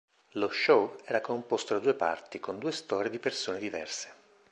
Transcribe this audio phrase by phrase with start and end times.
[0.31, 4.11] Lo show era composto da due parti, con due storie di persone diverse.